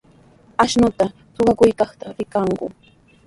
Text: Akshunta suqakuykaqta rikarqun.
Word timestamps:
Akshunta 0.63 1.05
suqakuykaqta 1.35 2.05
rikarqun. 2.17 2.71